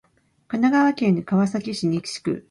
[0.47, 2.39] 神奈川県川崎市西区